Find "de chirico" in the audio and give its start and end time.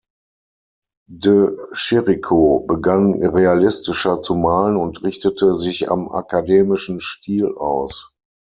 1.11-2.61